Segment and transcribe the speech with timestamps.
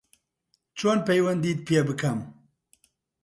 [0.79, 2.19] چۆن پەیوەندیت پێ بکەم